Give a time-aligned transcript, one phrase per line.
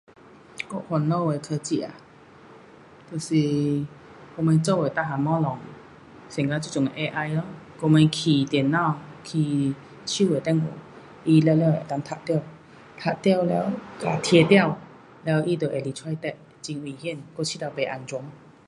[0.69, 1.93] 我烦恼的科技啊，
[3.11, 3.85] 就是
[4.35, 5.59] 我们做的全部东
[6.27, 7.43] 西像到这阵 AI 咯
[7.79, 9.75] 什么去电脑，去
[10.07, 10.65] 手的电话，
[11.23, 12.43] 他全部能够读到，
[12.97, 14.79] 读到了，听了，
[15.23, 16.15] 了他就会来找你，
[16.75, 18.19] 很危险，我觉得不安全。